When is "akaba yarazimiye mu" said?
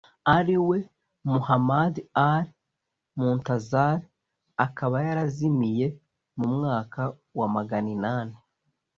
4.65-6.45